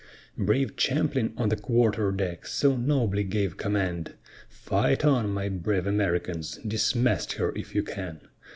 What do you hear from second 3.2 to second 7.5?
gave command: "Fight on, my brave Americans, dismast